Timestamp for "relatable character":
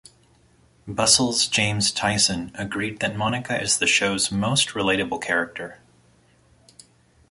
4.69-5.77